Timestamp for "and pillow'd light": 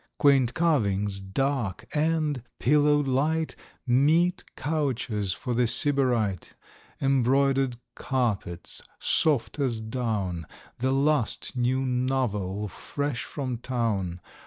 1.93-3.55